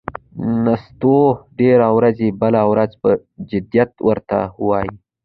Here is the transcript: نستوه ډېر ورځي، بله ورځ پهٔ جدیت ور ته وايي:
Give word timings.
نستوه 0.65 1.27
ډېر 1.59 1.77
ورځي، 1.97 2.29
بله 2.41 2.61
ورځ 2.71 2.91
پهٔ 3.01 3.13
جدیت 3.51 3.91
ور 4.07 4.19
ته 4.29 4.39
وايي: 4.67 4.91